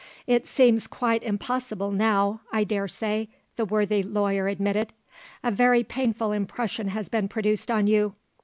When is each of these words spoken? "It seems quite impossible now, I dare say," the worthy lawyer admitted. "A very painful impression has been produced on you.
"It 0.25 0.47
seems 0.47 0.87
quite 0.87 1.21
impossible 1.21 1.91
now, 1.91 2.41
I 2.51 2.63
dare 2.63 2.87
say," 2.87 3.29
the 3.55 3.65
worthy 3.65 4.01
lawyer 4.01 4.47
admitted. 4.47 4.93
"A 5.43 5.51
very 5.51 5.83
painful 5.83 6.31
impression 6.31 6.87
has 6.87 7.07
been 7.07 7.27
produced 7.27 7.69
on 7.69 7.85
you. 7.85 8.15